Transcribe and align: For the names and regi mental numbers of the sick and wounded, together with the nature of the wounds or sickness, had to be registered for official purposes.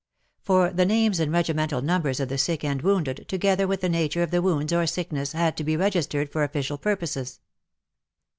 For 0.41 0.71
the 0.71 0.83
names 0.87 1.19
and 1.19 1.31
regi 1.31 1.53
mental 1.53 1.79
numbers 1.83 2.19
of 2.19 2.27
the 2.27 2.39
sick 2.39 2.63
and 2.63 2.81
wounded, 2.81 3.25
together 3.27 3.67
with 3.67 3.81
the 3.81 3.87
nature 3.89 4.23
of 4.23 4.31
the 4.31 4.41
wounds 4.41 4.73
or 4.73 4.87
sickness, 4.87 5.33
had 5.33 5.55
to 5.57 5.63
be 5.63 5.77
registered 5.77 6.31
for 6.31 6.41
official 6.43 6.79
purposes. 6.79 7.39